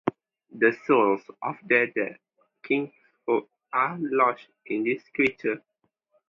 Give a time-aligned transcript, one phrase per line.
[0.51, 2.17] The souls of their dead
[2.63, 5.61] kinsfolk are lodged in these creatures.